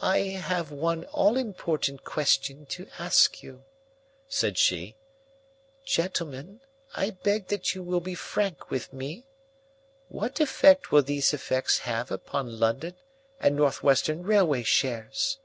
[0.00, 3.64] "I have one all important question to ask you,"
[4.30, 4.96] said she.
[5.84, 6.62] "Gentlemen,
[6.94, 9.26] I beg that you will be frank with me.
[10.08, 12.94] What effect will these events have upon London
[13.38, 15.38] and North Western Railway shares?"